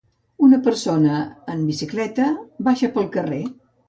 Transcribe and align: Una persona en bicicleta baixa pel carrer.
Una 0.45 0.57
persona 0.67 1.17
en 1.55 1.61
bicicleta 1.67 2.31
baixa 2.69 2.91
pel 2.97 3.07
carrer. 3.17 3.43